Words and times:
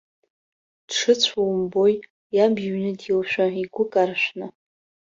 Дшыцәоу 0.87 1.49
умбои, 1.53 1.95
иаб 2.35 2.55
иҩны 2.65 2.91
диоушәа, 2.99 3.45
игәы 3.61 3.83
каршәны. 3.91 4.47